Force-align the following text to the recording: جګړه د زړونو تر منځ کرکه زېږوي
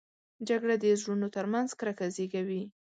جګړه 0.47 0.75
د 0.79 0.85
زړونو 1.01 1.27
تر 1.35 1.45
منځ 1.53 1.69
کرکه 1.79 2.05
زېږوي 2.15 2.63